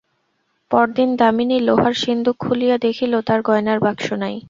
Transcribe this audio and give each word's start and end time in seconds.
পরদিন 0.71 1.09
দামিনী 1.19 1.57
লোহার 1.67 1.93
সিন্ধুক 2.01 2.35
খুলিয়া 2.39 2.77
দেখিল 2.85 3.13
তার 3.27 3.39
গহনার 3.47 3.79
বাক্স 3.85 4.07
নাই। 4.21 4.35